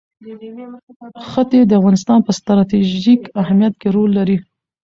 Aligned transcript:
ښتې 1.29 1.59
د 1.65 1.71
افغانستان 1.79 2.19
په 2.23 2.31
ستراتیژیک 2.39 3.21
اهمیت 3.41 3.73
کې 3.81 3.87
رول 3.95 4.09
لري. 4.19 4.37